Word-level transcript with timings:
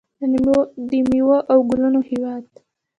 د 0.89 0.91
میوو 1.09 1.37
او 1.51 1.59
ګلونو 1.69 1.99
هیواد. 2.09 2.45